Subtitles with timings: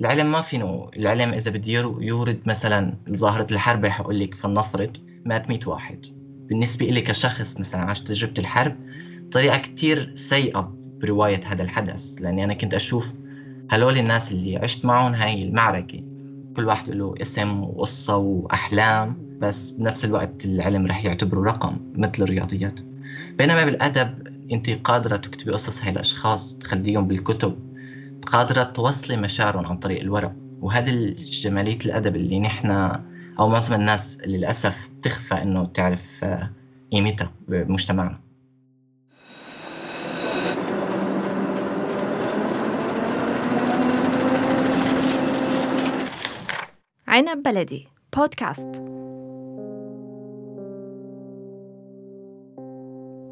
[0.00, 5.48] العلم ما فينه العلم إذا بدي يورد مثلا ظاهرة الحرب رح أقول لك فلنفرض مات
[5.48, 6.06] 100 واحد.
[6.48, 8.76] بالنسبة لي كشخص مثلا عاش تجربة الحرب
[9.32, 12.20] طريقة كتير سيئة برواية هذا الحدث.
[12.20, 13.14] لأني أنا كنت أشوف
[13.70, 16.00] هلول الناس اللي عشت معهم هاي المعركة.
[16.56, 22.80] كل واحد له اسم وقصة وأحلام بس بنفس الوقت العلم رح يعتبره رقم مثل الرياضيات.
[23.38, 27.75] بينما بالأدب أنت قادرة تكتبي قصص هاي الأشخاص تخليهم بالكتب.
[28.26, 30.32] قادرة توصلي مشاعرهم عن طريق الورق.
[30.60, 32.70] وهذه جمالية الأدب اللي نحن
[33.38, 36.50] أو معظم الناس للأسف تخفى إنه تعرف آه،
[36.92, 38.18] قيمتها بمجتمعنا.
[47.08, 48.82] عنب بلدي بودكاست.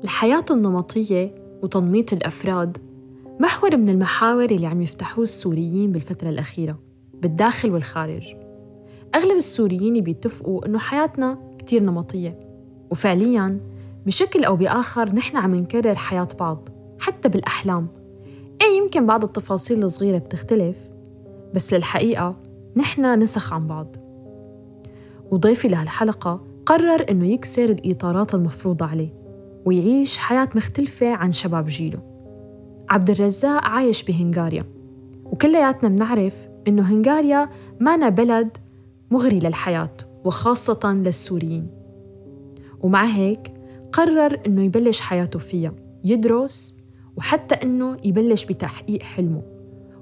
[0.04, 2.93] الحياة النمطية وتنميط الأفراد
[3.40, 6.78] محور من المحاور اللي عم يفتحوه السوريين بالفترة الأخيرة
[7.14, 8.34] بالداخل والخارج.
[9.14, 12.40] أغلب السوريين بيتفقوا إنه حياتنا كتير نمطية
[12.90, 13.60] وفعلياً
[14.06, 16.68] بشكل أو بآخر نحن عم نكرر حياة بعض
[17.00, 17.88] حتى بالأحلام.
[18.62, 20.78] إيه يمكن بعض التفاصيل الصغيرة بتختلف
[21.54, 22.36] بس للحقيقة
[22.76, 23.96] نحن نسخ عن بعض.
[25.30, 29.14] وضيفي لهالحلقة قرر إنه يكسر الإطارات المفروضة عليه
[29.64, 32.13] ويعيش حياة مختلفة عن شباب جيله.
[32.88, 34.64] عبد الرزاق عايش بهنغاريا.
[35.24, 37.48] وكلياتنا بنعرف إنه هنغاريا
[37.80, 38.56] مانا بلد
[39.10, 41.66] مغري للحياة وخاصة للسوريين.
[42.82, 43.54] ومع هيك
[43.92, 45.72] قرر إنه يبلش حياته فيها
[46.04, 46.76] يدرس
[47.16, 49.42] وحتى إنه يبلش بتحقيق حلمه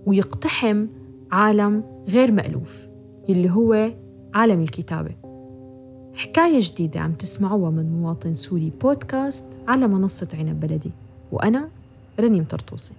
[0.06, 0.86] ويقتحم
[1.33, 2.86] عالم غير مألوف
[3.28, 3.92] يلي هو
[4.34, 5.14] عالم الكتابة.
[6.14, 10.91] حكاية جديدة عم تسمعوها من مواطن سوري بودكاست على منصة عنب بلدي.
[11.33, 11.69] وأنا
[12.23, 12.95] رنيم طرطوسي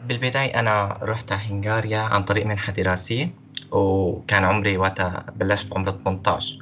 [0.00, 3.34] بالبداية أنا رحت هنغاريا عن طريق منحة دراسية
[3.72, 6.58] وكان عمري وقتها بلشت بعمر 18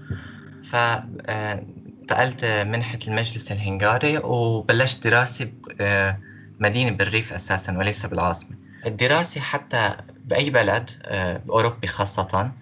[0.63, 5.53] فانتقلت منحة المجلس الهنغاري وبلشت دراسة
[6.61, 8.57] بمدينة بالريف أساسا وليس بالعاصمة.
[8.87, 10.91] الدراسة حتى بأي بلد
[11.47, 12.53] بأوروبي خاصة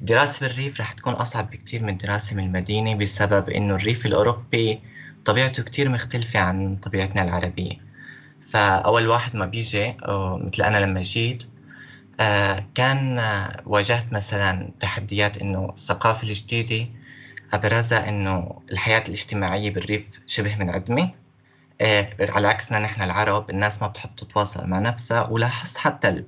[0.00, 4.80] الدراسة بالريف رح تكون أصعب بكتير من الدراسة من المدينة بسبب إنه الريف الأوروبي
[5.24, 7.72] طبيعته كتير مختلفة عن طبيعتنا العربية.
[8.48, 11.44] فأول واحد ما بيجي مثل أنا لما جيت
[12.20, 13.20] آه، كان
[13.66, 16.88] واجهت مثلا تحديات إنه الثقافة الجديدة
[17.52, 21.10] أبرزها إنه الحياة الاجتماعية بالريف شبه منعدمة.
[21.80, 26.24] آه، على عكسنا نحن العرب الناس ما بتحب تتواصل مع نفسها ولاحظت حتى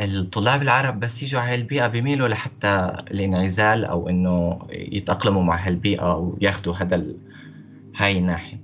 [0.00, 6.38] الطلاب العرب بس يجوا على هالبيئة بيميلوا لحتى الانعزال أو إنه يتأقلموا مع هالبيئة أو
[6.40, 7.04] ياخذوا هذا
[7.96, 8.60] هاي الناحية.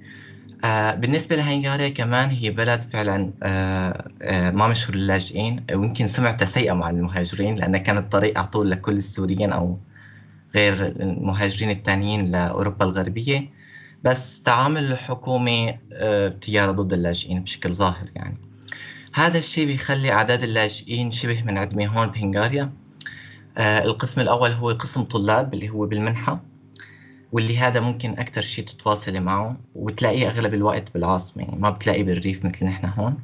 [0.65, 5.65] آه بالنسبة لهنغاريا كمان هي بلد فعلا آه آه ما مشهور للاجئين.
[5.73, 9.79] ويمكن سمعتها سيئة مع المهاجرين لأنها كانت طريق على طول لكل السوريين أو
[10.55, 13.51] غير المهاجرين التانيين لأوروبا الغربية.
[14.05, 18.39] بس تعامل الحكومة آه تجارة ضد اللاجئين بشكل ظاهر يعني.
[19.15, 22.73] هذا الشيء بيخلي أعداد اللاجئين شبه منعدمة هون بهنغاريا.
[23.59, 26.41] آه القسم الأول هو قسم طلاب اللي هو بالمنحة
[27.33, 32.45] واللي هذا ممكن أكثر شيء تتواصلي معه وتلاقيه أغلب الوقت بالعاصمة يعني ما بتلاقيه بالريف
[32.45, 33.19] مثل نحن هون.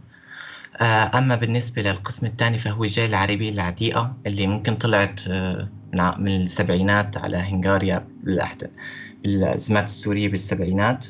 [0.77, 5.69] آه أما بالنسبة للقسم الثاني فهو جاي العربية العتيقة اللي ممكن طلعت آه
[6.19, 11.07] من السبعينات على هنغاريا بالأزمات السورية بالسبعينات.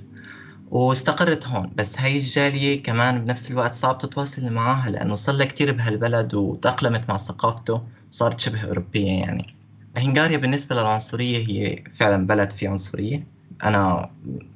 [0.71, 1.71] واستقرت هون.
[1.77, 7.09] بس هاي الجالية كمان بنفس الوقت صعب تتواصل معاها لأنه صار لها كتير بهالبلد وتأقلمت
[7.09, 9.55] مع ثقافته صارت شبه أوروبية يعني.
[9.97, 13.27] هنغاريا بالنسبة للعنصرية هي فعلا بلد فيه عنصرية.
[13.65, 14.11] أنا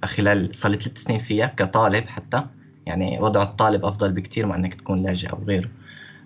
[0.04, 2.42] خلال صار لي ثلاث سنين فيها كطالب حتى.
[2.86, 5.68] يعني وضع الطالب أفضل بكتير ما أنك تكون لاجئ أو غيره.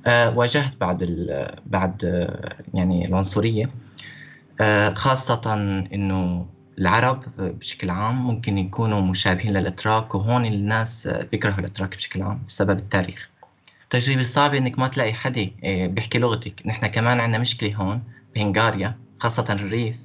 [0.06, 1.26] أه واجهت بعد
[1.66, 2.28] بعد
[2.74, 3.70] يعني العنصرية.
[4.60, 5.54] أه خاصة
[5.94, 6.47] إنه
[6.78, 13.30] العرب بشكل عام ممكن يكونوا مشابهين للأتراك وهون الناس بيكرهوا الأتراك بشكل عام بسبب التاريخ.
[13.91, 16.66] تجربة صعبة إنك ما تلاقي حدا بيحكي لغتك.
[16.66, 18.03] نحن كمان عندنا مشكلة هون
[18.34, 19.97] بهنغاريا خاصة الريف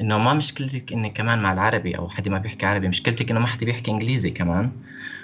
[0.00, 2.88] إنه ما مشكلتك إنك كمان مع العربي أو حدا ما بيحكي عربي.
[2.88, 4.72] مشكلتك إنه ما حدا بيحكي إنجليزي كمان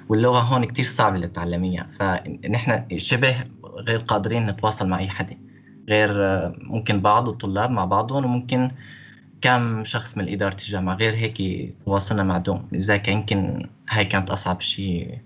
[0.09, 5.37] واللغة هون كتير صعبة لتتعلميها فنحن شبه غير قادرين نتواصل مع أي حدا.
[5.89, 6.13] غير
[6.61, 8.71] ممكن بعض الطلاب مع بعضهم وممكن
[9.41, 11.43] كم شخص من إدارة الجامعة؟ غير هيك
[11.85, 12.69] تواصلنا مع دوم.
[12.73, 15.19] لذلك يمكن هاي كانت أصعب شيء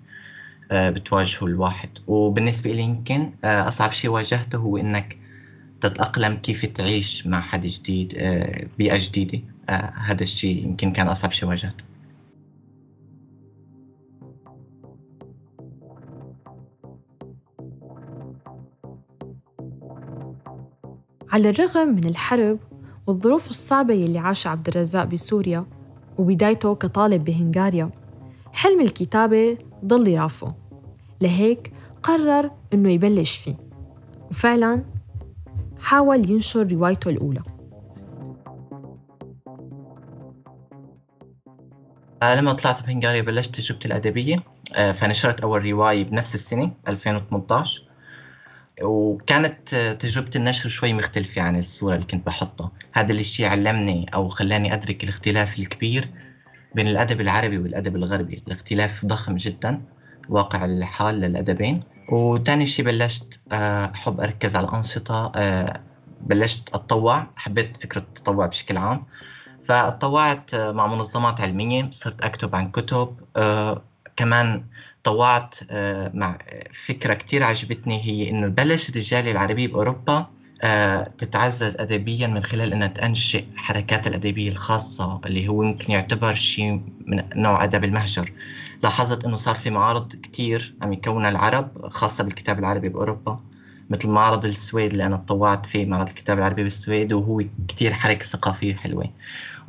[0.72, 1.88] آه، بتواجهه الواحد.
[2.06, 5.18] وبالنسبة لي يمكن آه، أصعب شيء واجهته هو إنك
[5.80, 9.40] تتأقلم كيف تعيش مع حد جديد آه، بيئة جديدة.
[9.94, 11.84] هذا الشيء يمكن كان أصعب شيء واجهته.
[21.32, 22.58] على الرغم من الحرب
[23.10, 25.66] والظروف الصعبة يلي عاشها عبد الرزاق بسوريا
[26.18, 27.90] وبدايته كطالب بهنغاريا
[28.52, 30.54] حلم الكتابة ضل يرافقه.
[31.20, 31.72] لهيك
[32.02, 33.54] قرر إنه يبلش فيه.
[34.30, 34.84] وفعلاً
[35.80, 37.42] حاول ينشر روايته الأولى.
[42.22, 44.36] آه، لما طلعت بهنغاريا بلشت تجربتي الأدبية.
[44.74, 47.89] آه، فنشرت أول رواية بنفس السنة 2018
[48.82, 52.70] وكانت تجربة النشر شوي مختلفة عن الصورة اللي كنت بحطها.
[52.92, 56.08] هذا الشيء علمني أو خلاني أدرك الاختلاف الكبير
[56.74, 58.42] بين الأدب العربي والأدب الغربي.
[58.46, 59.82] الاختلاف ضخم جدا
[60.28, 61.82] واقع الحال للأدبين.
[62.12, 65.80] وتاني شيء بلشت آه، أحب أركز على أنشطة آه،
[66.20, 67.26] بلشت أتطوع.
[67.36, 69.04] حبيت فكرة التطوع بشكل عام.
[69.64, 71.90] فأتطوعت مع منظمات علمية.
[71.90, 73.82] صرت أكتب عن كتب آه،
[74.20, 74.64] كمان
[75.04, 75.54] طوعت
[76.14, 76.38] مع
[76.86, 80.26] فكرة كتير عجبتني هي إنه بلش الرجال العربية بأوروبا
[81.18, 87.22] تتعزز أدبيا من خلال أنها تنشئ حركات الأدبية الخاصة اللي هو يمكن يعتبر شيء من
[87.36, 88.32] نوع أدب المهجر.
[88.82, 93.40] لاحظت إنه صار في معارض كتير عم يكونها العرب خاصة بالكتاب العربي بأوروبا.
[93.90, 98.74] مثل معرض السويد اللي أنا تطوعت فيه معرض الكتاب العربي بالسويد وهو كتير حركة ثقافية
[98.74, 99.10] حلوة.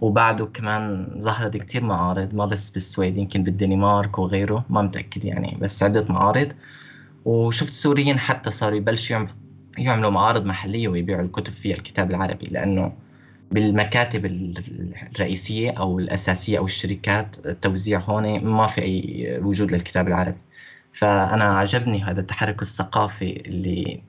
[0.01, 5.83] وبعده كمان ظهرت كتير معارض ما بس بالسويد يمكن بالدنمارك وغيره ما متأكد يعني بس
[5.83, 6.53] عدة معارض.
[7.25, 9.25] وشفت سوريين حتى صاروا يبلشوا
[9.77, 12.93] يعملوا معارض محلية ويبيعوا الكتب فيها الكتاب العربي لأنه
[13.51, 20.37] بالمكاتب الرئيسية أو الأساسية أو الشركات التوزيع هون ما في أي وجود للكتاب العربي.
[20.93, 24.03] فأنا عجبني هذا التحرك الثقافي اللي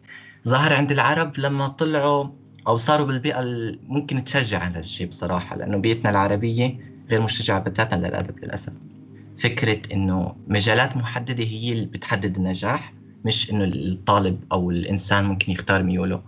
[0.49, 2.29] ظهر عند العرب لما طلعوا
[2.69, 6.79] أو صاروا بالبيئة اللي ممكن تشجع على الشيء بصراحة لأنه بيئتنا العربية
[7.11, 8.73] غير مشجعة بتاتا للأدب للأسف.
[9.37, 12.95] فكرة إنه مجالات محددة هي اللي بتحدد النجاح
[13.25, 16.23] مش إنه الطالب أو الإنسان ممكن يختار ميوله.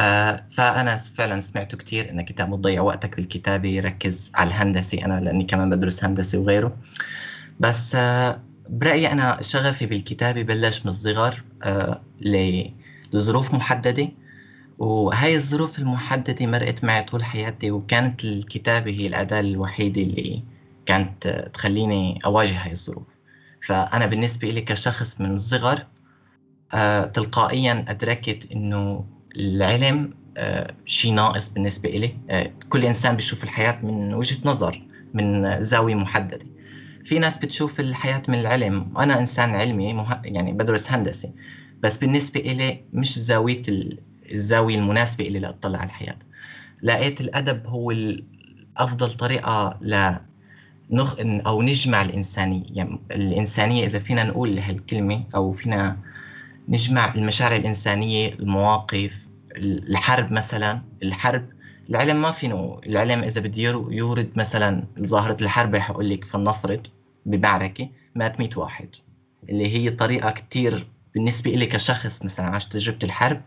[0.00, 5.44] آه فأنا فعلا سمعته كثير إنك أنت تضيع وقتك بالكتابة ركز على الهندسة أنا لأني
[5.44, 6.76] كمان بدرس هندسة وغيره.
[7.60, 12.02] بس آه برأيي أنا شغفي بالكتابة بلش من الصغر آه
[13.12, 14.08] لظروف محددة.
[14.78, 20.42] وهاي الظروف المحددة مرقت معي طول حياتي وكانت الكتابة هي الأداة الوحيدة اللي
[20.86, 23.06] كانت تخليني أواجه هاي الظروف.
[23.62, 25.86] فأنا بالنسبة لي كشخص من الصغر
[26.74, 29.04] آه تلقائيا أدركت إنه
[29.36, 32.16] العلم آه، شيء ناقص بالنسبة إلي.
[32.30, 34.82] آه، كل إنسان بيشوف الحياة من وجهة نظر
[35.14, 36.55] من زاوية محددة.
[37.06, 40.20] في ناس بتشوف الحياة من العلم أنا إنسان علمي مه...
[40.24, 41.32] يعني بدرس هندسة
[41.82, 43.62] بس بالنسبة إلي مش زاوية
[44.32, 46.18] الزاوية المناسبة إلي لأطلع على الحياة.
[46.82, 47.94] لقيت الأدب هو
[48.76, 50.14] أفضل طريقة ل
[50.90, 51.16] نخ...
[51.20, 55.96] أو نجمع الإنسانية يعني الإنسانية إذا فينا نقول هالكلمة أو فينا
[56.68, 61.48] نجمع المشاعر الإنسانية المواقف الحرب مثلا الحرب
[61.90, 66.86] العلم ما فينه العلم إذا بدي يورد مثلا ظاهرة الحرب رح أقول لك فلنفرض.
[67.26, 68.88] بمعركة مات 100 واحد
[69.48, 73.42] اللي هي طريقة كتير بالنسبة لي كشخص مثلا عشت تجربة الحرب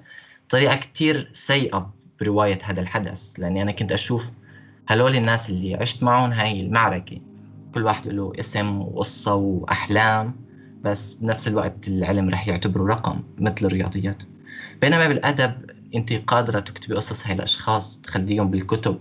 [0.49, 4.31] طريقة كتير سيئة برواية هذا الحدث لأني أنا كنت أشوف
[4.87, 7.21] هلول الناس اللي عشت معهم هاي المعركة.
[7.73, 10.35] كل واحد له اسم وقصة وأحلام
[10.83, 14.23] بس بنفس الوقت العلم رح يعتبره رقم مثل الرياضيات.
[14.81, 18.99] بينما بالأدب انت قادرة تكتبي قصص هاي الأشخاص تخليهم بالكتب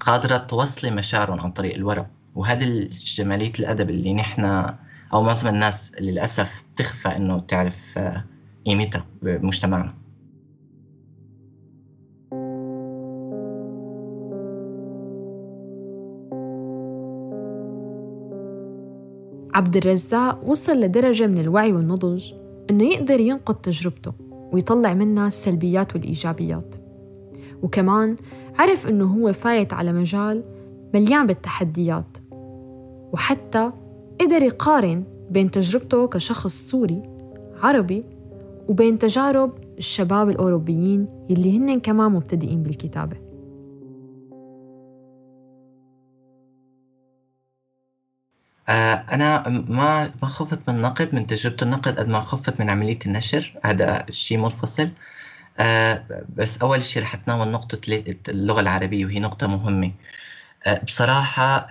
[0.00, 2.06] قادرة توصلي مشاعرهم عن طريق الورق.
[2.34, 4.44] وهذه جمالية الأدب اللي نحن
[5.12, 8.24] أو معظم الناس للأسف تخفى إنه تعرف آه،
[8.66, 9.94] قيمتها بمجتمعنا.
[19.54, 22.32] عبد الرزاق وصل لدرجة من الوعي والنضج
[22.70, 24.12] إنه يقدر ينقد تجربته
[24.52, 26.74] ويطلع منها السلبيات والإيجابيات.
[27.62, 28.16] وكمان
[28.58, 30.44] عرف إنه هو فايت على مجال
[30.94, 32.18] مليان بالتحديات
[33.12, 33.72] وحتى
[34.20, 37.02] قدر يقارن بين تجربته كشخص سوري
[37.62, 38.04] عربي
[38.68, 43.16] وبين تجارب الشباب الأوروبيين يلي هن كمان مبتدئين بالكتابة.
[48.68, 52.98] آه، أنا ما ما خفت من النقد من تجربة النقد قد ما خفت من عملية
[53.06, 53.58] النشر.
[53.64, 54.90] هذا الشيء منفصل.
[55.58, 56.04] آه،
[56.36, 57.80] بس أول شيء رح أتناول نقطة
[58.28, 59.92] اللغة العربية وهي نقطة مهمة.
[60.68, 61.68] بصراحة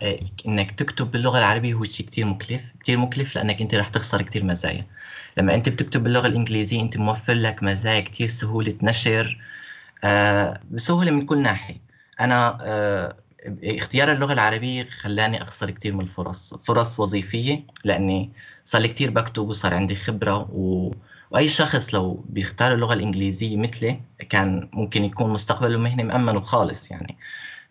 [0.47, 2.73] إنك تكتب باللغة العربية هو شيء كتير مكلف.
[2.79, 4.85] كتير مكلف لأنك أنت رح تخسر كتير مزايا.
[5.37, 9.37] لما أنت بتكتب باللغة الإنجليزية أنت موفر لك مزايا كتير سهولة نشر
[10.71, 11.75] بسهولة من كل ناحية.
[12.19, 12.57] أنا
[13.63, 16.53] اختيار اللغة العربية خلاني أخسر كتير من الفرص.
[16.53, 18.31] فرص وظيفية لأني
[18.65, 20.91] صار لي كتير بكتب وصار عندي خبرة و...
[21.31, 27.17] وأي شخص لو بيختار اللغة الإنجليزية مثلي كان ممكن يكون مستقبله المهني مأمن وخالص يعني.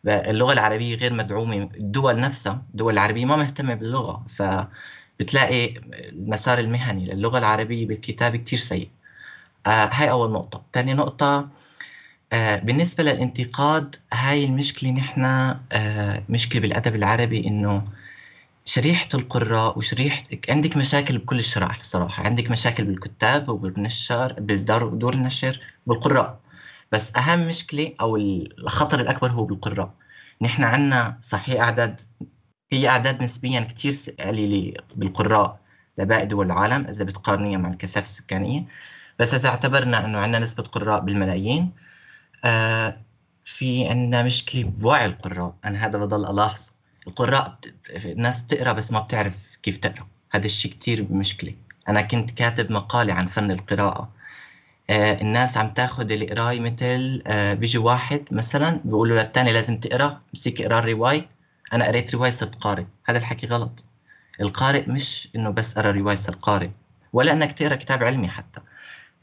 [0.06, 1.56] اللغة العربية غير مدعومة.
[1.56, 8.88] الدول نفسها الدول العربية ما مهتمة باللغة فبتلاقي المسار المهني للغة العربية بالكتابة كتير سيء.
[9.66, 10.62] آه هاي أول نقطة.
[10.72, 11.48] ثاني نقطة
[12.32, 15.24] آه بالنسبة للانتقاد هاي المشكلة نحن
[15.72, 17.84] آه مشكلة بالأدب العربي إنه
[18.64, 26.38] شريحة القراء وشريحة عندك مشاكل بكل الشرائح صراحة عندك مشاكل بالكتاب وبالنشر بالدور النشر بالقراء.
[26.92, 29.94] بس أهم مشكلة أو الخطر الأكبر هو بالقراء
[30.42, 32.00] نحن عنا صحيح أعداد
[32.72, 35.60] هي أعداد نسبيا كتير قليلة بالقراء
[35.98, 38.64] لباقي دول العالم إذا بتقارنيها مع الكثافة السكانية.
[39.18, 41.72] بس إذا اعتبرنا إنه عنا نسبة قراء بالملايين
[42.44, 43.00] آه
[43.44, 45.54] في عنا مشكلة بوعي القراء.
[45.64, 46.72] أنا هذا بضل ألاحظه
[47.06, 47.58] القراء
[47.90, 50.06] الناس بتقرأ بس ما بتعرف كيف تقرأ.
[50.30, 51.54] هذا الشيء كتير مشكلة.
[51.88, 54.00] أنا كنت كاتب مقالة عن فن القراءة.
[54.00, 54.17] آه
[54.90, 60.78] الناس عم تاخذ القراية مثل آه بيجي واحد مثلا بيقولوا للثاني لازم تقرأ مسك اقرأ
[60.78, 61.28] الرواية.
[61.72, 62.84] أنا قريت رواية صرت قارئ.
[63.06, 63.84] هذا الحكي غلط.
[64.40, 66.68] القارئ مش إنه بس قرأ رواية صار قارئ
[67.12, 68.60] ولا إنك تقرأ كتاب علمي حتى.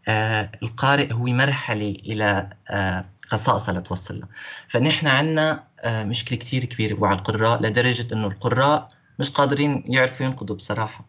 [0.07, 4.27] آه القارئ هو مرحلة إلى آه خصائصها لتوصل لها
[4.67, 10.55] فنحن عندنا آه مشكلة كتير كبيرة مع القراء لدرجة إنه القراء مش قادرين يعرفوا ينقدوا
[10.55, 11.05] بصراحة.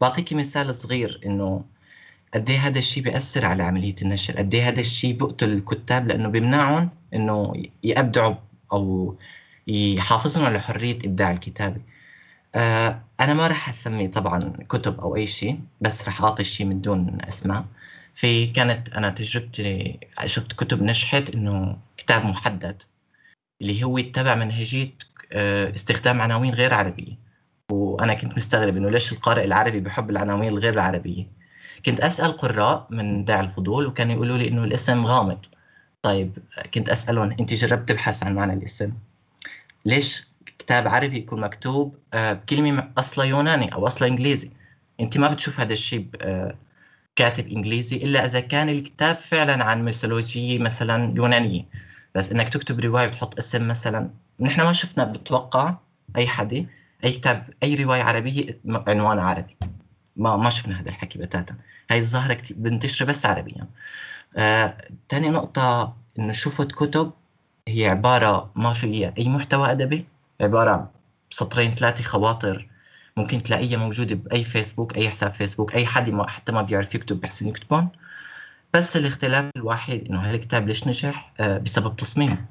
[0.00, 1.64] بعطيكي مثال صغير إنه
[2.34, 6.28] قد إيه هذا الشيء بيأثر على عملية النشر؟ قد إيه هذا الشيء بقتل الكتاب لأنه
[6.28, 7.52] بيمنعهم إنه
[7.84, 8.34] يبدعوا
[8.72, 9.16] أو
[9.66, 11.80] يحافظهم على حرية إبداع الكتابة
[12.54, 16.80] آه أنا ما رح أسمي طبعا كتب أو أي شيء بس رح أعطي شيء من
[16.80, 17.64] دون أسماء.
[18.14, 22.82] في كانت أنا تجربتي شفت كتب نجحت إنه كتاب محدد
[23.62, 24.90] اللي هو يتبع منهجية
[25.32, 27.18] آه استخدام عناوين غير عربية.
[27.70, 31.39] وأنا كنت مستغرب إنه ليش القارئ العربي بحب العناوين الغير العربية؟
[31.86, 35.38] كنت أسأل قراء من داعي الفضول وكانوا يقولوا لي إنه الاسم غامض.
[36.02, 36.38] طيب
[36.74, 38.92] كنت أسألهم أنت جربت تبحث عن معنى الاسم؟
[39.84, 44.50] ليش كتاب عربي يكون مكتوب بكلمة أصلا يوناني أو أصلا إنجليزي؟
[45.00, 46.06] أنت ما بتشوف هذا الشيء
[47.16, 51.62] كاتب إنجليزي إلا إذا كان الكتاب فعلا عن ميثولوجية مثلا يونانية.
[52.14, 54.10] بس إنك تكتب رواية وتحط اسم مثلا
[54.40, 55.74] نحن ما شفنا بتوقع
[56.16, 56.66] أي حدا
[57.04, 59.56] أي كتاب أي رواية عربية عنوان عربي.
[60.16, 61.54] ما ما شفنا هذا الحكي بتاتا.
[61.90, 63.66] هاي الظاهرة كتير بنتشر بس عربيا.
[64.36, 64.76] آه،
[65.08, 67.12] تاني نقطة إنه شفت كتب
[67.68, 70.06] هي عبارة ما فيها أي محتوى أدبي
[70.40, 70.86] عبارة عن
[71.30, 72.68] سطرين ثلاثة خواطر
[73.16, 77.20] ممكن تلاقيها موجودة بأي فيسبوك أي حساب فيسبوك أي حد ما حتى ما بيعرف يكتب
[77.20, 77.88] بيحسن يكتبون
[78.74, 82.46] بس الاختلاف الوحيد إنه هالكتاب ليش نجح؟ آه بسبب تصميم.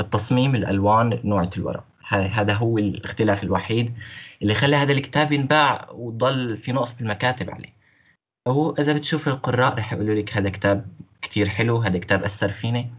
[0.00, 1.84] التصميم الألوان نوعية الورق.
[2.10, 3.94] هذا هو الاختلاف الوحيد
[4.42, 7.72] اللي خلى هذا الكتاب ينباع وضل في نقص بالمكاتب عليه.
[8.48, 10.86] هو إذا بتشوف القراء رح يقولوا لك هذا كتاب
[11.22, 12.90] كتير حلو هذا كتاب أثر فيني.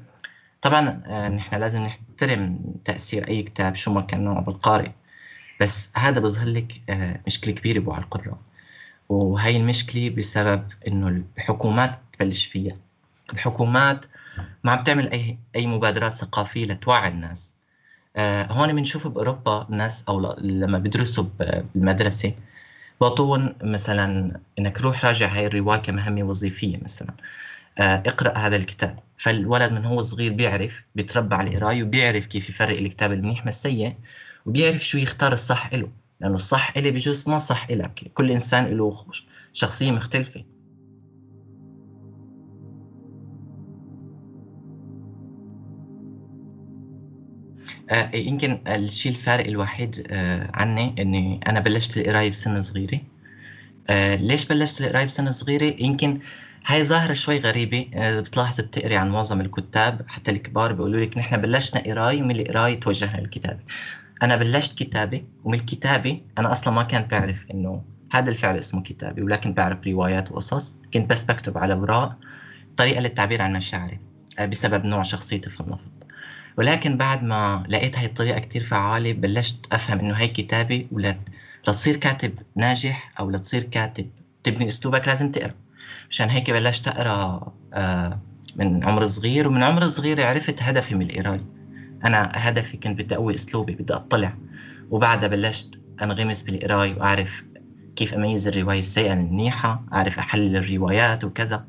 [0.62, 4.91] طبعا آه، نحن لازم نحترم تأثير أي كتاب شو ما كان نوعه بالقارئ.
[5.62, 8.38] بس هذا بظهر لك آه، مشكلة كبيرة بوع القراء.
[9.10, 12.74] وهي المشكلة بسبب إنه الحكومات تبلش فيها.
[13.34, 14.06] الحكومات
[14.63, 17.53] ما عم تعمل أي أي مبادرات ثقافية لتوعي الناس.
[18.18, 22.34] هون بنشوف بأوروبا الناس أو لما بدرسوا بالمدرسة
[23.01, 27.13] بطون مثلا إنك روح راجع هاي الرواية كمهمة وظيفية مثلا.
[27.80, 29.00] آه اقرأ هذا الكتاب.
[29.18, 33.96] فالولد من هو صغير بيعرف بيتربى على القراية وبيعرف كيف يفرق الكتاب المنيح من السيء
[34.46, 35.89] وبيعرف شو يختار الصح إله.
[36.20, 38.12] لأنه الصح إلي بجوز ما صح إلك.
[38.13, 39.06] كل إنسان له
[39.53, 40.44] شخصية مختلفة.
[47.91, 53.00] آه يمكن الشيء الفارق الوحيد آه عني إني أنا بلشت القراية بسن صغيرة.
[53.89, 56.17] آه ليش بلشت القراية بسن صغيرة؟ يمكن
[56.65, 61.38] هاي ظاهرة شوي غريبة إذا بتلاحظ بتقري عن معظم الكتاب حتى الكبار بيقولوا لك نحن
[61.41, 63.60] بلشنا قراية ومن القراية توجهنا للكتابة.
[64.24, 67.81] أنا بلشت كتابة ومن الكتابة أنا أصلا ما كنت بعرف إنه
[68.12, 70.75] هذا الفعل اسمه كتابة ولكن بعرف روايات وقصص.
[70.93, 72.17] كنت بس بكتب على أوراق
[72.77, 74.00] طريقة للتعبير عن مشاعري
[74.39, 75.91] آه، بسبب نوع شخصيتي في النفط.
[76.58, 81.20] ولكن بعد ما لقيت هاي الطريقة كتير فعالة بلشت أفهم إنه هاي كتابة ولا
[81.67, 84.10] لتصير كاتب ناجح أو لتصير كاتب
[84.43, 85.53] تبني أسلوبك لازم تقرأ.
[86.10, 88.20] عشان هيك بلشت أقرأ آه،
[88.55, 91.46] من عمر صغير ومن عمر صغير عرفت هدفي من القراية
[92.05, 94.34] أنا هدفي كنت بدي أقوي أسلوبي بدي أطلع.
[94.91, 97.43] وبعدها بلشت أنغمس بالقراية وأعرف
[97.96, 101.65] كيف أميز الرواية السيئة من المنيحة أعرف أحلل الروايات وكذا.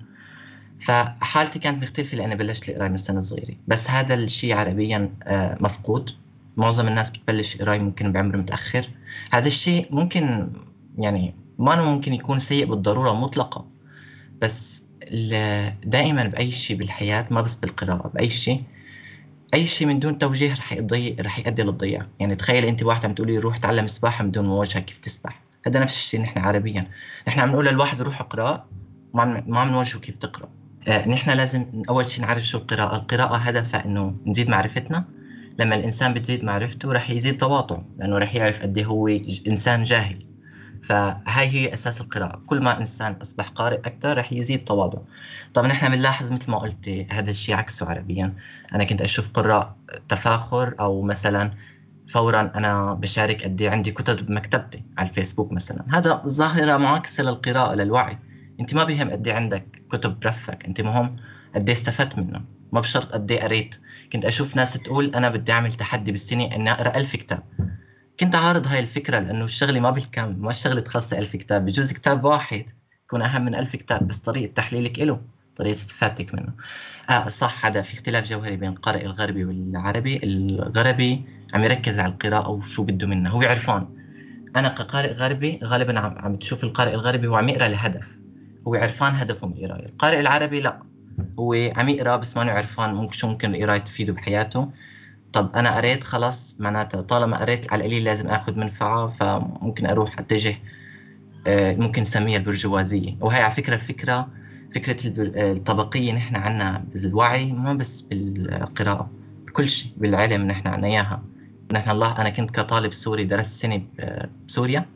[0.84, 3.54] فحالتي كانت مختلفة لأني بلشت القراية من سنة صغيرة.
[3.68, 6.10] بس هذا الشيء عربيا آه، مفقود.
[6.56, 8.88] معظم الناس بتبلش قراية ممكن بعمر متأخر.
[9.32, 10.48] هذا الشيء ممكن
[10.98, 13.66] يعني ما ممكن يكون سيء بالضرورة مطلقة
[14.42, 14.82] بس
[15.84, 18.62] دائما بأي شيء بالحياة ما بس بالقراءة بأي شيء
[19.54, 22.06] أي شيء من دون توجيه رح يضيع رح يؤدي للضياع.
[22.20, 25.80] يعني تخيل أنت واحد عم تقولي روح تعلم سباحة من دون مواجهة كيف تسبح؟ هذا
[25.80, 26.90] نفس الشيء نحن عربيا.
[27.28, 28.66] نحن عم نقول للواحد روح اقرأ
[29.14, 30.48] ما ما عم نوجهه كيف تقرأ.
[30.88, 32.96] نحن لازم أول شيء نعرف شو القراءة.
[32.96, 35.04] القراءة هدفها إنه نزيد معرفتنا.
[35.58, 39.08] لما الإنسان بتزيد معرفته رح يزيد تواضعه لأنه رح يعرف قد إيه هو
[39.46, 40.26] إنسان جاهل.
[40.82, 42.42] فهاي هي أساس القراءة.
[42.46, 45.04] كل ما إنسان أصبح قارئ أكثر رح يزيد تواضعه
[45.54, 48.34] طبعا نحن بنلاحظ مثل ما قلت هذا الشيء عكسه عربيا.
[48.74, 49.76] أنا كنت أشوف قراء
[50.08, 51.50] تفاخر أو مثلا
[52.08, 55.84] فورا أنا بشارك قد إيه عندي كتب بمكتبتي على الفيسبوك مثلا.
[55.92, 58.18] هذا ظاهرة معاكسة للقراءة للوعي.
[58.60, 61.16] انت ما بيهم قد إيه عندك كتب برفك انت مهم
[61.54, 63.74] قد استفدت منه ما بشرط قد قريت.
[64.12, 67.42] كنت أشوف ناس تقول أنا بدي أعمل تحدي بالسنة إني أقرأ ألف كتاب.
[68.20, 72.24] كنت عارض هاي الفكرة لأنه الشغلة ما بالكم ما الشغلة تخلص ألف كتاب بجوز كتاب
[72.24, 72.64] واحد
[73.04, 75.20] يكون أهم من ألف كتاب بس طريقة تحليلك له
[75.56, 76.52] طريقة استفادتك منه.
[77.10, 80.20] آه صح هذا في اختلاف جوهري بين القارئ الغربي والعربي.
[80.24, 83.86] الغربي عم يركز على القراءة وشو بده منها هو عرفان.
[84.56, 88.21] أنا كقارئ غربي غالبا عم تشوف القارئ الغربي هو عم يقرأ لهدف.
[88.68, 90.82] هو عرفان هدفه من القرايه القارئ العربي لا.
[91.38, 94.68] هو عم يقرأ بس ما عرفان ممكن شو ممكن القرايه تفيده بحياته.
[95.32, 100.58] طب أنا قريت خلاص معناتها طالما قريت على القليل لازم آخذ منفعة فممكن أروح أتجه
[101.46, 103.16] آه، ممكن نسميها البرجوازية.
[103.20, 104.28] وهي على فكرة الفكرة
[104.74, 104.96] فكرة
[105.52, 109.10] الطبقية نحن عنا بالوعي ما بس بالقراءة
[109.46, 111.22] بكل شيء بالعلم نحن عنا إياها.
[111.72, 113.82] نحن الله أنا كنت كطالب سوري درست سنة
[114.48, 114.86] بسوريا.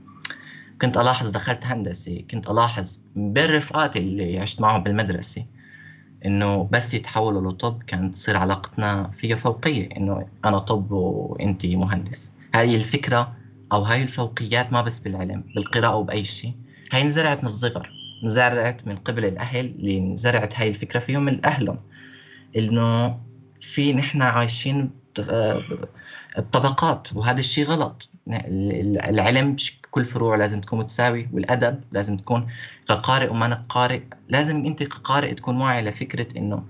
[0.82, 5.44] كنت ألاحظ دخلت هندسة كنت ألاحظ بين رفقاتي اللي عشت معهم بالمدرسة
[6.26, 12.32] إنه بس يتحولوا لطب كانت تصير علاقتنا فيها فوقية إنه أنا طب وأنت مهندس.
[12.54, 13.32] هاي الفكرة
[13.72, 16.54] أو هاي الفوقيات ما بس بالعلم بالقراءة وبأي شيء.
[16.92, 17.90] هاي انزرعت من الصغر
[18.24, 21.78] انزرعت من قبل الأهل اللي انزرعت هاي الفكرة فيهم من أهلهم.
[22.56, 23.18] إنه
[23.60, 24.90] في نحن عايشين
[26.38, 28.10] بطبقات وهذا الشيء غلط.
[28.28, 29.56] العلم
[29.90, 32.46] كل فروع لازم تكون متساوي والأدب لازم تكون
[32.88, 36.64] كقارئ وما قارئ لازم أنت كقارئ تكون واعي لفكرة إنه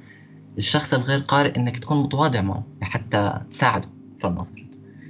[0.58, 3.88] الشخص الغير قارئ إنك تكون متواضع معه لحتى تساعده
[4.18, 4.66] فلنفرض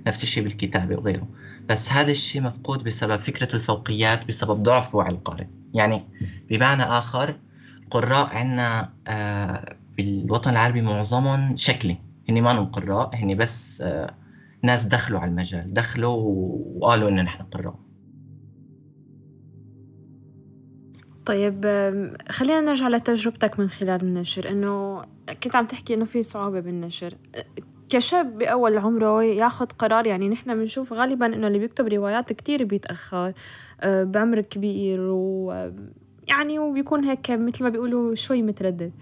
[0.06, 1.28] نفس الشيء بالكتابة وغيره.
[1.68, 5.46] بس هذا الشيء مفقود بسبب فكرة الفوقيات بسبب ضعف وعي القارئ.
[5.74, 6.04] يعني
[6.50, 7.38] بمعنى آخر
[7.90, 11.98] قراء عندنا آه بالوطن العربي معظمهم شكلي.
[12.28, 14.14] هني ما قراء هني بس آه
[14.62, 16.16] ناس دخلوا على المجال دخلوا
[16.76, 17.78] وقالوا انه نحن قراء.
[21.24, 21.66] طيب
[22.28, 24.50] خلينا نرجع لتجربتك من خلال النشر.
[24.50, 25.02] إنه
[25.42, 27.14] كنت عم تحكي إنه في صعوبة بالنشر.
[27.88, 33.32] كشاب بأول عمره ياخذ قرار يعني نحن بنشوف غالبا إنه اللي بيكتب روايات كتير بيتأخر
[33.80, 35.52] أه، بعمر كبير و
[36.28, 38.92] يعني وبيكون هيك مثل ما بيقولوا شوي متردد.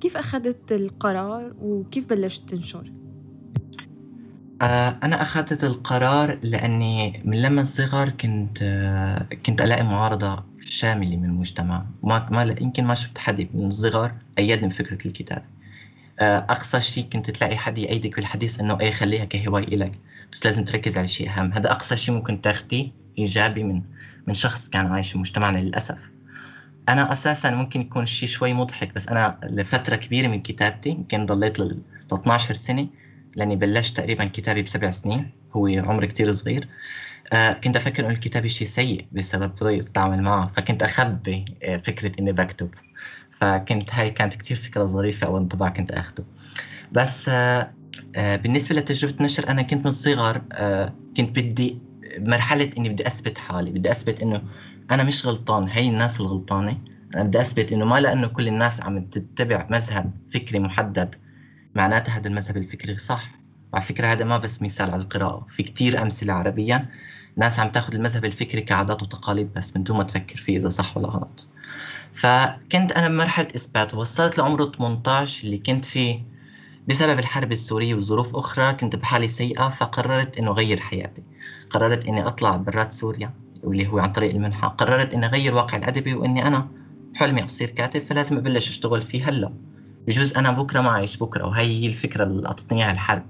[0.00, 2.92] كيف أخذت القرار وكيف بلشت تنشر؟
[4.62, 11.24] آه، أنا أخذت القرار لأني من لما صغر كنت آه، كنت ألاقي معارضة شاملة من
[11.24, 11.86] المجتمع.
[12.02, 15.42] ما ما يمكن ما شفت حد من الصغر أيدني بفكرة الكتابة.
[16.20, 20.00] آه، أقصى شيء كنت تلاقي حد يأيدك بالحديث إنه إيه خليها كهواية إلك
[20.32, 21.52] بس لازم تركز على شيء أهم.
[21.52, 23.82] هذا أقصى شيء ممكن تاخديه إيجابي من
[24.26, 26.10] من شخص كان عايش في مجتمعنا للأسف.
[26.88, 31.60] أنا أساسا ممكن يكون الشيء شوي مضحك بس أنا لفترة كبيرة من كتابتي يمكن ضليت
[31.60, 32.88] ل 12 سنة
[33.36, 36.68] لأني بلشت تقريبا كتابي بسبع سنين هو عمر كتير صغير.
[37.32, 42.12] آه كنت أفكر إنه الكتابه شيء سيء بسبب طريقة التعامل معه فكنت أخبي آه فكرة
[42.20, 42.70] إني بكتب.
[43.30, 46.24] فكنت هاي كانت كتير فكرة ظريفة أو انطباع كنت أخده.
[46.92, 47.74] بس آه
[48.16, 51.78] آه بالنسبة لتجربة النشر أنا كنت من الصغر آه كنت بدي
[52.18, 54.42] مرحلة إني بدي أثبت حالي بدي أثبت إنه
[54.90, 56.78] أنا مش غلطان هي الناس الغلطانة.
[57.14, 61.14] أنا بدي أثبت إنه ما لأنه كل الناس عم تتبع مذهب فكري محدد
[61.74, 63.30] معناتها هذا المذهب الفكري صح.
[63.72, 65.46] وعلى فكرة هذا ما بس مثال على القراءة.
[65.48, 66.88] في كتير أمثلة عربيا
[67.36, 70.96] ناس عم تأخذ المذهب الفكري كعادات وتقاليد بس من دون ما تفكر فيه إذا صح
[70.96, 71.48] ولا غلط.
[72.12, 76.22] فكنت أنا بمرحلة إثبات وصلت لعمر 18 اللي كنت فيه.
[76.88, 81.22] بسبب الحرب السورية وظروف أخرى كنت بحالي سيئة فقررت إنه أغير حياتي.
[81.70, 84.68] قررت إني أطلع برات سوريا واللي هو عن طريق المنحة.
[84.68, 86.68] قررت إني أغير واقع الأدبي وإني أنا
[87.16, 89.52] حلمي أصير كاتب فلازم أبلش أشتغل فيه هلأ.
[90.06, 93.22] بجوز أنا بكرة ما اعيش بكرة وهي هي الفكرة اللي أعطتني إياها الحرب.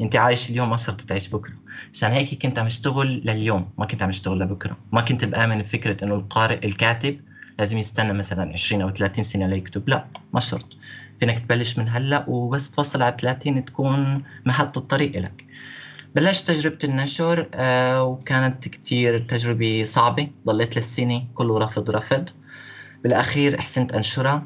[0.00, 1.54] أنت عايش اليوم ما صرت تعيش بكرة.
[1.94, 4.76] عشان هيك كنت عم أشتغل لليوم ما كنت عم أشتغل لبكرة.
[4.92, 7.20] ما كنت بآمن بفكره إنه القارئ الكاتب
[7.58, 9.88] لازم يستنى مثلا 20 أو 30 سنة ليكتب.
[9.88, 10.76] لا ما شرط
[11.20, 15.46] فينك تبلش من هلأ وبس توصل على 30 تكون محط الطريق لك
[16.14, 20.28] بلشت تجربة النشر آه وكانت كتير تجربة صعبة.
[20.46, 22.30] ضليت للسنة كله رفض رفض.
[23.02, 24.42] بالأخير حسنت أنشرها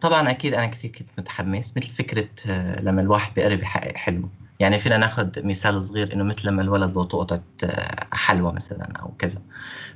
[0.00, 4.28] طبعا أكيد أنا كثير كنت متحمس مثل فكرة آه، لما الواحد بيقرب يحقق حلمه.
[4.60, 9.14] يعني فينا ناخذ مثال صغير إنه مثل لما الولد بوطو قطعة آه، حلوى مثلا أو
[9.18, 9.42] كذا.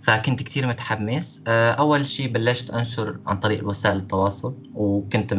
[0.02, 1.42] فكنت كثير متحمس.
[1.46, 5.34] آه، أول شيء بلشت أنشر عن طريق وسائل التواصل وكنت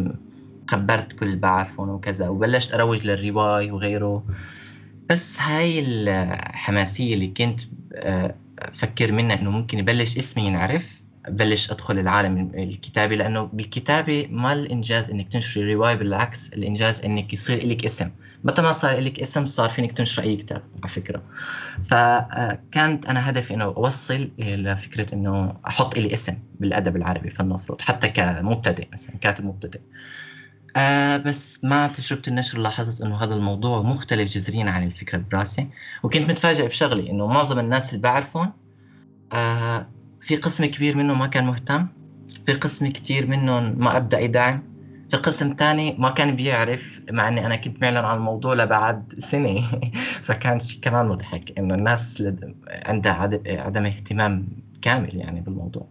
[0.71, 4.23] خبرت كل اللي بعرفهم وكذا وبلشت أروج للرواي وغيره.
[5.09, 7.61] بس هاي الحماسيه اللي كنت
[8.59, 11.02] أفكر منها إنه ممكن يبلش اسمي ينعرف.
[11.29, 17.67] بلش أدخل العالم الكتابي لأنه بالكتابة ما الإنجاز إنك تنشري رواية بالعكس الإنجاز إنك يصير
[17.67, 18.11] لك اسم.
[18.43, 21.23] متى ما صار لك اسم صار فينك تنشر أي كتاب على فكرة.
[21.83, 28.87] فكانت أنا هدفي إنه أوصل لفكره إنه أحط لي اسم بالأدب العربي فلنفرض حتى كمبتدئ
[28.93, 29.79] مثلا كاتب مبتدئ.
[30.75, 35.67] آه بس مع تجربة النشر لاحظت إنه هذا الموضوع مختلف جذريا عن الفكرة براسي
[36.03, 38.53] وكنت متفاجئ بشغلي إنه معظم الناس اللي بعرفهم
[39.33, 39.87] آه
[40.23, 41.87] في قسم كبير منهم ما كان مهتم
[42.45, 44.63] في قسم كتير منهم ما أبدأ يدعم
[45.11, 49.61] في قسم تاني ما كان بيعرف مع إني أنا كنت معلن عن الموضوع لبعد سنة.
[50.25, 52.23] فكان شيء كمان مضحك إنه الناس
[52.85, 53.13] عندها
[53.47, 54.47] عدم اهتمام
[54.81, 55.87] كامل يعني بالموضوع.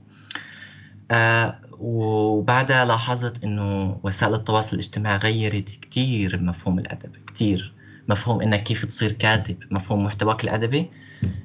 [1.11, 7.73] آه وبعدها لاحظت إنه وسائل التواصل الاجتماعي غيرت كثير مفهوم الأدب كثير
[8.09, 10.91] مفهوم إنك كيف تصير كاتب مفهوم محتواك الأدبي.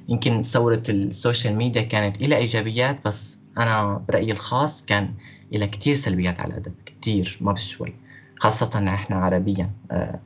[0.08, 5.14] يمكن ثورة السوشيال ميديا كانت إلى إيجابيات بس أنا برأيي الخاص كان
[5.54, 7.94] إلى كتير سلبيات على الأدب كتير ما بشوي
[8.36, 9.70] خاصة إحنا عربيا.
[9.90, 10.20] آه،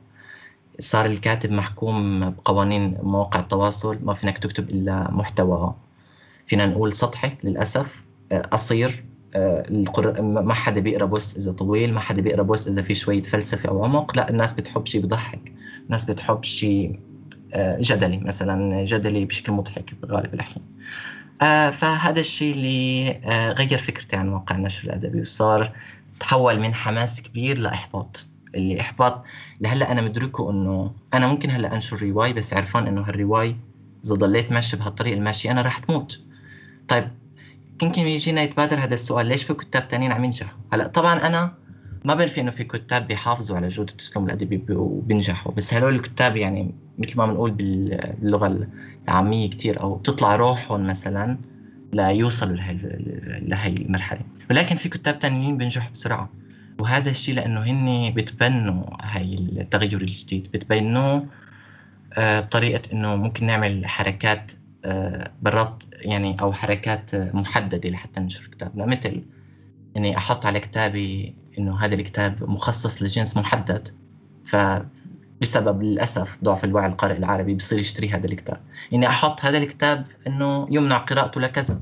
[0.79, 5.75] صار الكاتب محكوم بقوانين مواقع التواصل ما فينك تكتب إلا محتوى
[6.45, 8.03] فينا نقول سطحي للأسف.
[8.31, 9.03] آه، قصير.
[9.35, 9.63] آه،
[10.21, 13.83] ما حدا بيقرأ post إذا طويل ما حدا بيقرأ post إذا في شوية فلسفة أو
[13.83, 15.53] عمق لا الناس بتحب شيء بضحك
[15.85, 16.99] الناس بتحب شيء
[17.53, 20.65] آه، جدلي مثلا جدلي بشكل مضحك بغالب الأحيان.
[21.41, 23.11] آه، فهذا الشيء اللي
[23.53, 25.21] غير فكرتي عن واقع النشر الأدبي.
[25.21, 25.71] وصار
[26.19, 28.27] تحول من حماس كبير لإحباط.
[28.55, 29.23] اللي إحباط
[29.61, 33.55] لهلأ أنا مدركه إنه أنا ممكن هلأ أنشر رواي بس عرفان إنه هالرواي
[34.05, 36.21] إذا ضليت ماشي بهالطريق الماشي أنا راح تموت.
[36.87, 37.09] طيب
[37.83, 41.53] يمكن يجينا يتبادر هذا السؤال ليش في كتاب تانيين عم ينجحوا؟ هلأ طبعا أنا
[42.05, 46.75] ما بنفي إنه في كتاب بيحافظوا على جودة الاسلوب الادبي وبينجحوا بس هلول الكتاب يعني
[46.97, 48.67] مثل ما بنقول باللغة
[49.07, 51.37] العامية كثير أو بتطلع روحهم مثلا
[51.93, 52.77] ليوصلوا لهي
[53.41, 54.21] لهي المرحلة.
[54.49, 56.29] ولكن في كتاب تانيين بينجحوا بسرعة
[56.79, 61.25] وهذا الشيء لأنه هن بتبنوا هاي التغير الجديد بتبنوه
[62.13, 64.51] آه، بطريقة إنه ممكن نعمل حركات
[65.41, 69.23] برات يعني أو حركات محددة لحتى ننشر كتابنا مثل
[69.97, 73.89] إني أحط على كتابي إنه هذا الكتاب مخصص لجنس محدد
[74.45, 78.61] فبسبب للأسف ضعف الوعي القارئ العربي بصير يشتري هذا الكتاب.
[78.93, 81.79] إني أحط هذا الكتاب إنه يمنع قراءته لكذا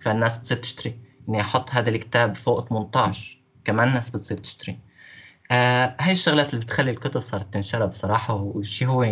[0.00, 0.98] فالناس بتصير تشتري.
[1.28, 4.78] إني أحط هذا الكتاب فوق 18 كمان الناس بتصير تشتري.
[5.50, 9.02] آه هاي الشغلات اللي بتخلي الكتب صارت تنشرى بصراحة والشيء هو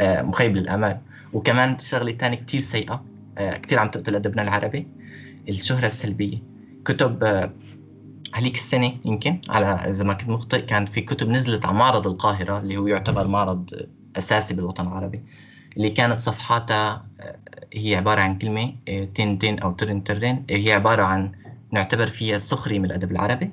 [0.00, 0.98] مخيب للآمال
[1.32, 3.04] وكمان شغلة تانية كتير سيئة
[3.38, 4.86] آه كتير عم تقتل أدبنا العربي
[5.48, 6.42] الشهرة السلبية.
[6.84, 7.52] كتب آه
[8.34, 12.58] هليك السنة يمكن على إذا ما كنت مخطئ كان في كتب نزلت على معرض القاهرة
[12.58, 15.22] اللي هو يعتبر معرض أساسي بالوطن العربي
[15.76, 17.36] اللي كانت صفحاتها آه،
[17.74, 20.44] هي عبارة عن كلمة آه، تين تين أو ترن ترن.
[20.50, 21.32] هي عبارة عن
[21.72, 23.52] نعتبر فيها سخرية من الأدب العربي.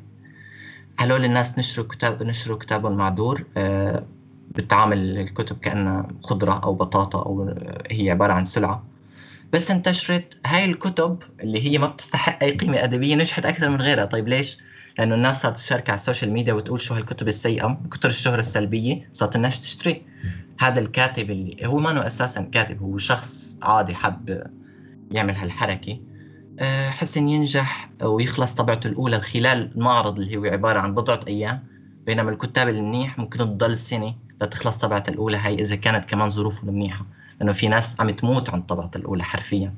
[0.98, 4.04] هلول الناس نشروا كتاب نشروا كتابهم معدور آه،
[4.52, 7.56] بتعامل الكتب كأنها خضرة أو بطاطا أو
[7.92, 8.84] هي عبارة عن سلعة.
[9.54, 14.06] بس انتشرت هاي الكتب اللي هي ما بتستحق أي قيمة أدبية نجحت أكثر من غيرها.
[14.06, 14.58] طيب ليش؟
[15.00, 19.10] لأنه الناس صارت تشارك على ال social media وتقول شو هالكتب السيئة كتر الشهرة السلبية
[19.14, 20.02] صارت الناس تشتري.
[20.60, 24.44] هذا الكاتب اللي هو ما أساسا كاتب هو شخص عادي حب
[25.12, 26.00] يعمل هالحركة.
[26.60, 31.64] آه، حسن ينجح ويخلص طبعته الأولى خلال المعرض اللي هو عبارة عن بضعة أيام.
[32.06, 34.14] بينما الكتاب المنيح ممكن تضل سنة.
[34.42, 37.06] لتخلص طبعته الأولى هاي إذا كانت كمان ظروفهم منيحه
[37.40, 39.74] لأنه في ناس عم تموت عن الطبعه الأولى حرفيا.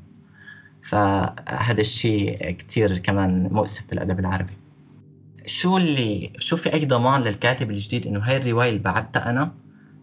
[0.81, 4.53] فهذا الشيء كثير كمان مؤسف بالأدب العربي.
[5.45, 9.51] شو اللي شو في أي ضمان للكاتب الجديد إنه هاي الرواية اللي بعتها أنا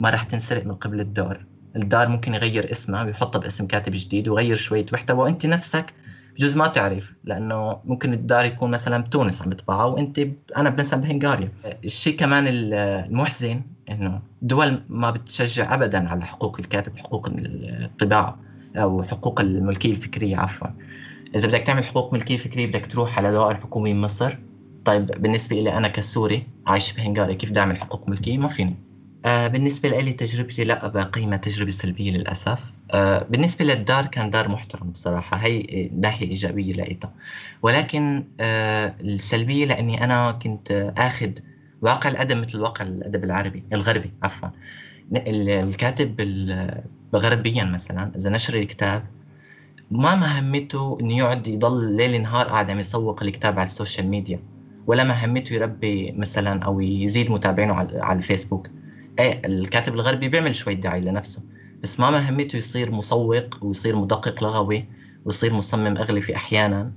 [0.00, 1.44] ما راح تنسرق من قبل الدار؟
[1.76, 5.94] الدار ممكن يغير اسمها ويحطها باسم كاتب جديد ويغير شوية محتوى وأنت نفسك
[6.34, 10.26] بجوز ما تعرف لأنه ممكن الدار يكون مثلا بتونس عم يطبعها وأنت.
[10.56, 11.52] أنا مثلا بهنغاريا.
[11.84, 18.38] الشيء كمان المحزن إنه دول ما بتشجع ابدا على حقوق الكاتب حقوق الطباعه
[18.76, 20.68] أو حقوق الملكية الفكرية عفوا.
[21.34, 24.38] إذا بدك تعمل حقوق ملكية فكرية بدك تروح على دائرة حكومي مصر.
[24.84, 28.76] طيب بالنسبة لي أنا كسوري عايش بهنغاريا كيف بدي أعمل حقوق ملكية؟ ما فيني.
[29.24, 32.72] آه بالنسبة لي تجربتي لا بقيمة تجربة سلبية للأسف.
[32.90, 37.12] آه بالنسبة للدار كان دار محترم بصراحة هي ناحية إيجابية لقيتها
[37.62, 41.30] ولكن آه السلبية لأني أنا كنت أخذ
[41.82, 44.48] واقع الأدب مثل واقع الأدب العربي الغربي عفوا.
[45.16, 46.20] الكاتب
[47.14, 49.04] غربيا مثلا إذا نشر الكتاب
[49.90, 54.40] ما مهمته إنه يقعد يضل ليل نهار قاعد عم يسوق الكتاب على ال social media
[54.86, 58.68] ولا مهمته يربي مثلا أو يزيد متابعينه على الفيسبوك.
[59.18, 61.42] إيه الكاتب الغربي بيعمل شوي دعاية لنفسه
[61.82, 64.84] بس ما مهمته يصير مسوق ويصير مدقق لغوي
[65.24, 66.92] ويصير مصمم أغلفة أحيانا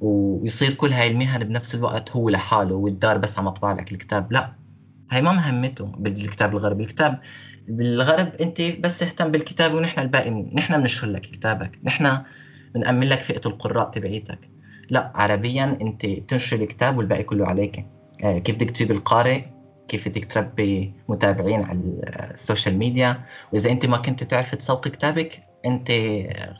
[0.00, 4.52] ويصير كل هاي المهن بنفس الوقت هو لحاله والدار بس عم تطبع لك الكتاب لا.
[5.10, 6.82] هاي ما مهمته بالكتاب الغربي.
[6.82, 7.20] الكتاب
[7.68, 12.18] بالغرب أنت بس اهتم بالكتاب ونحن الباقي نحن بنشر لك كتابك نحن
[12.74, 14.38] بنأمن لك فئة القراء تبعيتك.
[14.90, 17.86] لا عربيا أنت بتنشر الكتاب والباقي كله عليك.
[18.24, 19.55] آه، كيف بدك تجيب القارئ
[19.88, 21.80] كيف بدك تربي متابعين على
[22.34, 23.24] ال social media.
[23.52, 25.92] وإذا أنت ما كنت تعرف تسوق كتابك أنت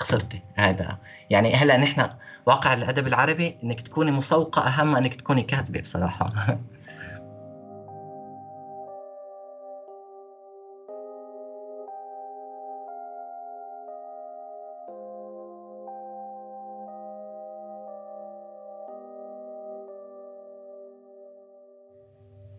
[0.01, 0.99] خسرتي هذا.
[1.31, 2.11] يعني هلأ نحن
[2.47, 6.27] واقع الأدب العربي إنك تكوني مسوقة أهم إنك تكوني كاتبة بصراحة.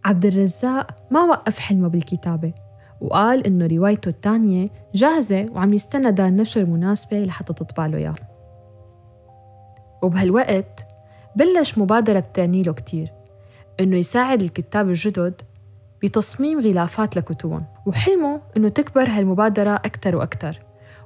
[0.07, 2.53] عبد الرزاق ما وقف حلمه بالكتابة
[3.01, 8.15] وقال إنه روايته الثانية جاهزة وعم يستنى دار نشر مناسبة لحتى تطبع له إياها
[10.03, 10.87] وبهالوقت
[11.35, 13.13] بلش مبادرة بتعني له كتير
[13.79, 15.41] إنه يساعد الكتاب الجدد
[16.03, 17.65] بتصميم غلافات لكتبهم.
[17.85, 20.59] وحلمه إنه تكبر هالمبادرة أكتر وأكتر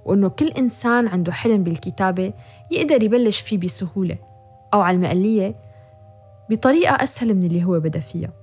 [0.06, 2.34] وإنه كل إنسان عنده حلم بالكتابة
[2.72, 4.18] يقدر يبلش فيه بسهولة
[4.74, 5.56] أو على المقلية
[6.50, 8.41] بطريقة أسهل من اللي هو بدأ فيها.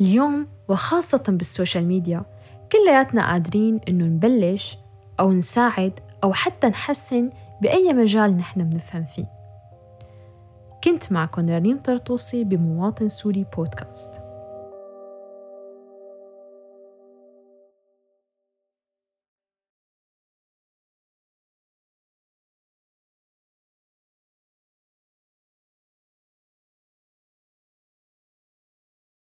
[0.00, 2.22] اليوم وخاصة بال social media
[2.72, 4.78] كلياتنا قادرين إنه نبلش
[5.20, 5.92] أو نساعد
[6.24, 7.30] أو حتى نحسن
[7.62, 9.26] بأي مجال نحن بنفهم فيه.
[10.84, 14.29] كنت معكم رنيم طرطوسي بمواطن سوري بودكاست.